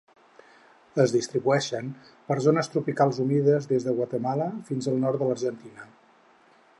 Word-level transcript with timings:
Es 1.03 1.11
distribueixen 1.15 1.91
per 2.31 2.37
zones 2.47 2.71
tropicals 2.75 3.21
humides 3.25 3.69
des 3.73 3.87
de 3.89 3.95
Guatemala 4.01 4.51
fins 4.71 4.89
al 4.93 5.01
nord 5.07 5.23
de 5.25 5.29
l'Argentina. 5.31 5.89